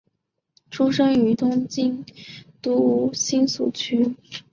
[0.71, 2.03] 出身于东京
[2.59, 4.15] 都新宿区。